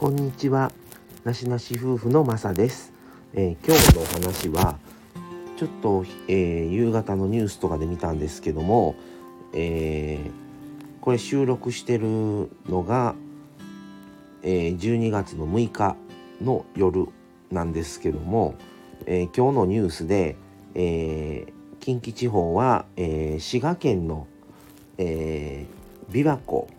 [0.00, 0.72] こんにちは。
[1.24, 2.94] なしなし夫婦のまさです。
[3.34, 4.78] えー今日のお話は、
[5.58, 8.94] ちょっと、えー夕方のニュースとかで見たんですけども、
[9.52, 13.14] えーこれ収録してるのが、
[14.42, 15.96] え12月の6日
[16.40, 17.06] の夜
[17.50, 18.54] なんですけども、
[19.04, 20.38] え今日のニュースで、
[20.74, 24.26] え近畿地方は、え滋賀県の、
[24.96, 25.66] え
[26.10, 26.70] 琵琶湖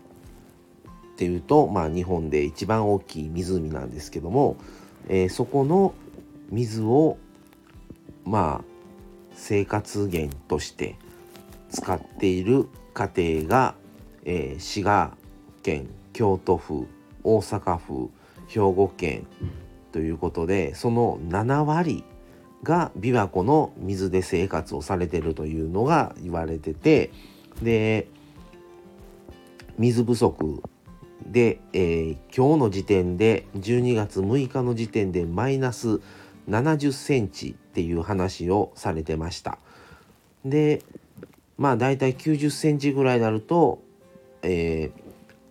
[1.12, 4.56] っていうと、まあ、日本で一番大きい湖なんですけども、
[5.08, 5.94] えーそこの
[6.50, 7.16] 水を
[8.24, 8.64] まあ
[9.34, 10.96] 生活源として
[11.70, 13.74] 使っている家庭が、
[14.24, 15.16] えー滋賀
[15.62, 16.86] 県京都府
[17.24, 18.10] 大阪府
[18.48, 19.26] 兵庫県
[19.92, 22.04] ということでその7割
[22.62, 27.10] が琵琶湖の水で生活をされてるというのが言われてて
[27.62, 28.08] で
[29.78, 30.62] 水不足
[31.26, 36.00] で、えー今日の時点で12月6日の時点でマイナス
[36.48, 39.58] 70センチっていう話をされてました。
[40.44, 40.82] で
[41.58, 43.82] まあ大体90センチぐらいになると、
[44.42, 45.02] えー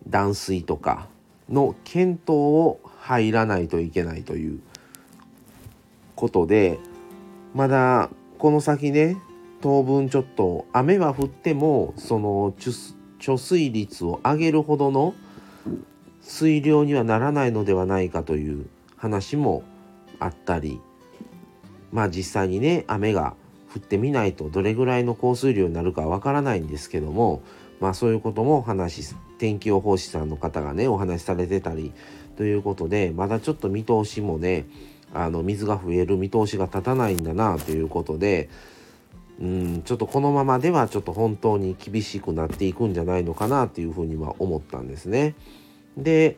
[0.08, 1.08] 断水とか
[1.50, 4.60] の検討を入らないといけないという
[6.16, 6.80] ことで
[7.54, 9.18] まだこの先ね
[9.62, 12.54] 当分ちょっと雨は降ってもその
[13.20, 15.14] 貯水率を上げるほどの
[16.22, 19.64] 水量にはならないのではないかという話も
[20.20, 20.80] あったり
[21.92, 23.36] まあ実際にね雨が
[23.74, 27.42] 降ってみないとどれぐらいの降水量になるかわからないんですけども
[27.80, 31.94] まあそういうこともお話し天気予報士さんの方がねお話しされてたり
[32.38, 34.66] ということでまだちょっと見通しもね
[35.14, 38.50] あの水が増える見通しが立たないんだなということで
[39.42, 45.36] うんちょっとこのままではちょっと本当に厳しくなっていくんじゃないのかなっていうふうには思ったんですね。
[45.98, 46.38] で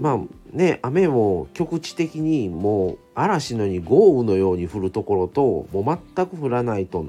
[0.00, 0.18] まあ
[0.52, 7.06] ね雨も局地的にもう嵐のように豪雨のように降るところともう全く降らないと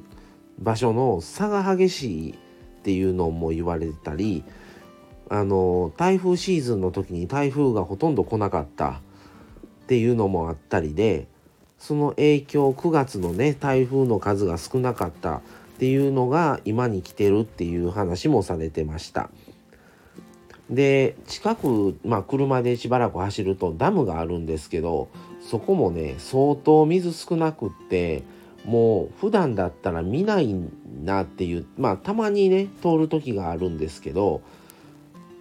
[0.60, 2.36] 場所の差が激しいっ
[2.84, 4.44] ていうのも言われたり
[5.30, 11.28] あの台風シーズンの時に台風がほとんど来なかったっていうのもあったりで
[11.80, 15.42] その影響9月のね台風の数が少なかったっ
[15.78, 19.30] ていうのが今に来てるっていう話もされてました。
[20.70, 25.10] で近く、まあ、車でしばらく走るとダムがあるんですけど
[25.42, 28.24] そこもね相当水少なくって
[28.66, 30.56] もう普段だったら見ない
[31.04, 34.42] なっていうまあたまにね通る時があるんですけど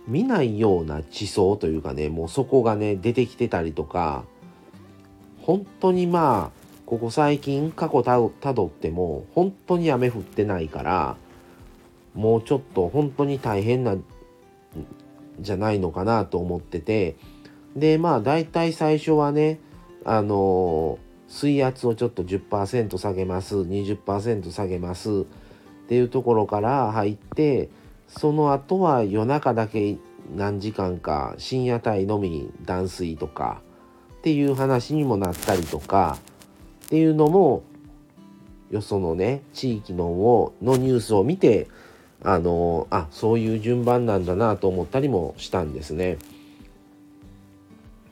[0.07, 4.25] 見ないような地層というかねもうそこがね出てきてたりとか
[5.45, 11.17] 本当にまあここ最近過去たどっても本当に雨降ってないから
[12.15, 14.05] もうちょっと本当に大変なん
[15.41, 17.17] じゃないのかなと思ってて
[17.77, 19.61] でまあ大体最初はね
[20.07, 25.25] あの水圧をちょっと10%下げます20%下げますっ
[25.89, 27.69] ていうところから入って
[28.09, 29.99] その後は夜中だけ
[30.35, 33.61] 何時間か深夜帯のみ断水とか
[34.25, 36.17] っていう話にもなったりとか
[36.87, 37.63] っていうのも
[38.71, 41.69] よそのね地域のをのニュースを見て
[42.23, 46.17] あのあそういう順番なんだなと思ったりもしたんですね。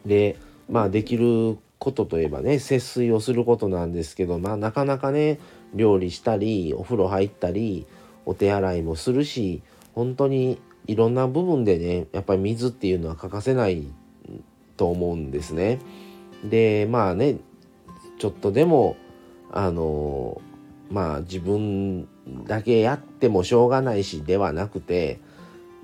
[0.04, 0.36] で
[0.70, 5.38] まあできることといえばね節水をすることなんですけどまあなかなかね
[5.72, 7.86] 料理したりお風呂入ったり
[8.26, 9.62] お手洗いもするし
[9.94, 13.86] 本当にいろんな部分でねやっぱり水っていうのは欠かせない
[14.76, 15.80] と思うんですね。
[16.44, 17.38] でまあね
[18.18, 18.96] ちょっとでも
[19.50, 20.40] あの
[20.90, 22.08] まあ自分
[22.46, 25.20] だけやってもしょうがないしではなくて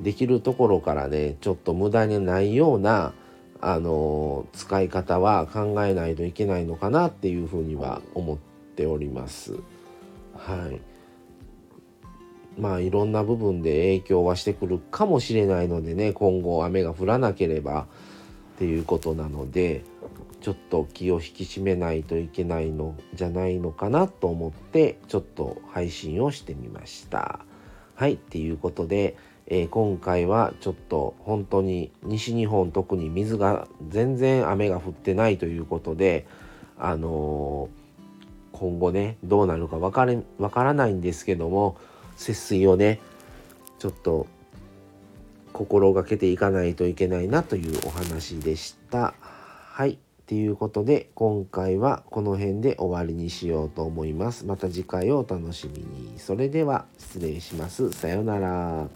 [0.00, 3.12] できるところからねちょっと無駄にないような
[3.60, 8.38] あの使い方は考えないといけないのかなっていうふうには思っ
[8.76, 9.54] ております。
[10.36, 10.80] はい。
[12.58, 17.86] まあいろんな部分で影響はしてくるかもしれないのでね今後雨が降らなければ
[18.58, 19.84] っていうことなので
[20.40, 27.38] ちょっと気を引き締めないといけないのじゃないのかなと思ってちょっと配信をしてみました。
[27.94, 29.16] はいっていうことで、
[29.46, 36.26] えー今回はちょっと本当に西日本特に水が全然雨が降ってないということで
[36.78, 41.76] あのー今後ねどうなるか分かれ分からないんですけども
[42.16, 42.98] 節水をね
[43.78, 44.26] ちょっと
[45.52, 49.14] 心がけていかないといけないなというお話でした。
[49.20, 49.98] はい。
[50.26, 54.44] ということで今回はこの辺で終わりにしようと思います。
[54.44, 56.18] また次回をお楽しみに。
[56.18, 57.90] それでは失礼します。
[57.92, 58.88] さようなら。